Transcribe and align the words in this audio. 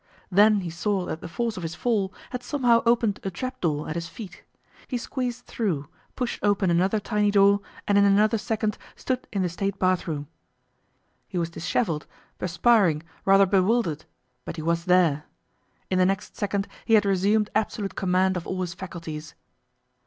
Then 0.31 0.61
he 0.61 0.71
saw 0.71 1.05
that 1.05 1.21
the 1.21 1.27
force 1.27 1.57
of 1.57 1.61
his 1.61 1.75
fall 1.75 2.11
had 2.31 2.41
somehow 2.41 2.81
opened 2.87 3.19
a 3.21 3.29
trap 3.29 3.61
door 3.61 3.87
at 3.87 3.93
his 3.93 4.07
feet. 4.07 4.43
He 4.87 4.97
squeezed 4.97 5.45
through, 5.45 5.89
pushed 6.15 6.39
open 6.43 6.71
another 6.71 6.99
tiny 6.99 7.29
door, 7.29 7.61
and 7.87 7.99
in 7.99 8.03
another 8.03 8.39
second 8.39 8.79
stood 8.95 9.27
in 9.31 9.43
the 9.43 9.47
State 9.49 9.77
bathroom. 9.77 10.27
He 11.27 11.37
was 11.37 11.51
dishevelled, 11.51 12.07
perspiring, 12.39 13.03
rather 13.25 13.45
bewildered; 13.45 14.05
but 14.43 14.55
he 14.55 14.63
was 14.63 14.85
there. 14.85 15.25
In 15.91 15.99
the 15.99 16.05
next 16.07 16.35
second 16.35 16.67
he 16.83 16.95
had 16.95 17.05
resumed 17.05 17.51
absolute 17.53 17.93
command 17.93 18.35
of 18.37 18.47
all 18.47 18.61
his 18.61 18.73
faculties. 18.73 19.35